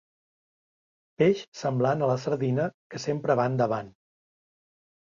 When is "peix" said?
1.21-1.43